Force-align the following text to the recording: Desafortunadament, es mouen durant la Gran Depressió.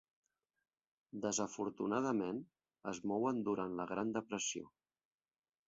Desafortunadament, 1.25 2.41
es 2.93 3.03
mouen 3.13 3.45
durant 3.51 3.79
la 3.83 3.89
Gran 3.95 4.17
Depressió. 4.19 4.69